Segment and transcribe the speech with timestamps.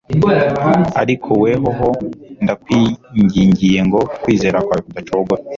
[1.01, 1.89] Ariko wehoho,
[2.43, 5.41] ndakwingingiye ngo kwizera kwawe kudacogora.